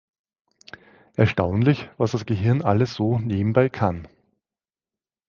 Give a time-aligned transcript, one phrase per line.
[1.13, 4.07] Erstaunlich, was das Gehirn alles so nebenbei kann.